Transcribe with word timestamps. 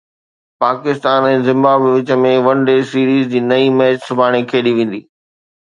Pakistan 0.63 1.19
۽ 1.31 1.35
Zimbabwe 1.49 1.89
وچ 1.99 2.09
۾ 2.23 2.33
one 2.47 2.57
day 2.71 2.77
series 2.95 3.23
جي 3.35 3.39
ٽئين 3.53 3.69
ميچ 3.85 3.97
سڀاڻي 4.11 4.41
کيڏي 4.51 4.71
ويندي 4.83 5.01